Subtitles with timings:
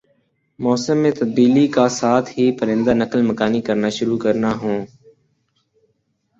[0.59, 4.79] موسم میں تبدیلی کا ساتھ ہی پرندہ نقل مکانی کرنا شروع کرنا ہون